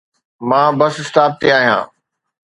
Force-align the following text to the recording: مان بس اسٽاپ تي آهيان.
مان 0.49 0.67
بس 0.79 0.95
اسٽاپ 1.01 1.31
تي 1.39 1.47
آهيان. 1.57 1.83